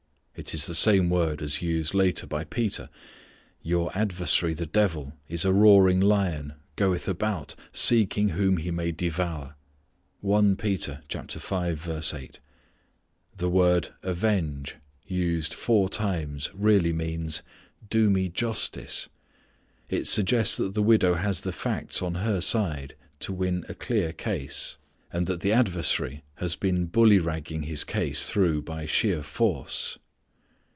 It 0.33 0.55
is 0.55 0.65
the 0.65 0.73
same 0.73 1.11
word 1.11 1.39
as 1.43 1.61
used 1.61 1.93
later 1.93 2.25
by 2.25 2.45
Peter, 2.45 2.89
"Your 3.61 3.95
adversary 3.95 4.55
the 4.55 4.65
devil 4.65 5.13
as 5.29 5.45
a 5.45 5.53
roaring 5.53 5.99
lion, 5.99 6.53
goeth 6.75 7.07
about, 7.07 7.53
seeking 7.71 8.29
whom 8.29 8.57
he 8.57 8.71
may 8.71 8.91
devour." 8.91 9.53
The 10.23 11.09
word 13.49 13.89
"avenge" 14.01 14.75
used 15.05 15.53
four 15.53 15.89
times 15.89 16.49
really 16.55 16.93
means, 16.93 17.43
"do 17.91 18.09
me 18.09 18.27
justice." 18.29 19.09
It 19.89 20.07
suggests 20.07 20.57
that 20.57 20.73
the 20.73 20.81
widow 20.81 21.13
has 21.15 21.41
the 21.41 21.51
facts 21.51 22.01
on 22.01 22.15
her 22.15 22.41
side 22.41 22.95
to 23.19 23.31
win 23.31 23.63
a 23.69 23.75
clear 23.75 24.11
case, 24.11 24.79
and 25.13 25.27
that 25.27 25.41
the 25.41 25.51
adversary 25.53 26.23
has 26.37 26.55
been 26.55 26.87
bully 26.87 27.19
ragging 27.19 27.63
his 27.63 27.83
case 27.83 28.27
through 28.27 28.63
by 28.63 28.87
sheer 28.87 29.21
force. 29.21 29.99